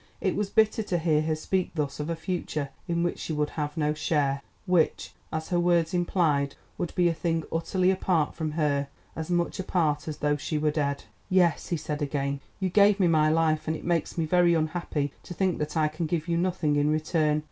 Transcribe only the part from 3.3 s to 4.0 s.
would have no